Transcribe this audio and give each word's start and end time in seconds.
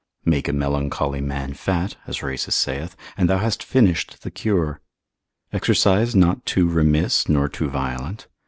Make 0.25 0.47
a 0.47 0.53
melancholy 0.53 1.21
man 1.21 1.53
fat, 1.53 1.95
as 2.07 2.23
Rhasis 2.23 2.55
saith, 2.55 2.95
and 3.15 3.29
thou 3.29 3.37
hast 3.37 3.61
finished 3.61 4.23
the 4.23 4.31
cure. 4.31 4.81
Exercise 5.53 6.15
not 6.15 6.43
too 6.43 6.67
remiss, 6.67 7.29
nor 7.29 7.47
too 7.47 7.67
violent. 7.69 8.25